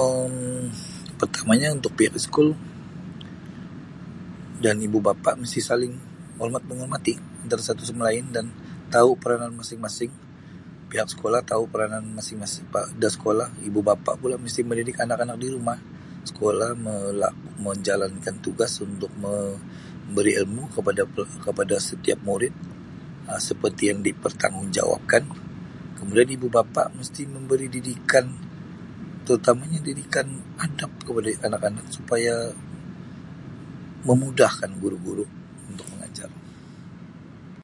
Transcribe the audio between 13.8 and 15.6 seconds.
bapa pula mesti mendidik anak-anak di